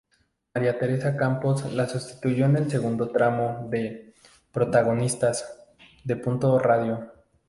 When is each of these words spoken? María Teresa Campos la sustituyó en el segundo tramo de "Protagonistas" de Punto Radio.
María 0.55 0.79
Teresa 0.79 1.15
Campos 1.15 1.71
la 1.73 1.87
sustituyó 1.87 2.45
en 2.47 2.57
el 2.57 2.71
segundo 2.71 3.11
tramo 3.11 3.67
de 3.69 4.15
"Protagonistas" 4.51 5.63
de 6.03 6.15
Punto 6.15 6.57
Radio. 6.57 7.13